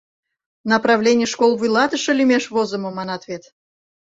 [0.71, 3.43] Направлений школ вуйлатыше лӱмеш возымо, манат вет?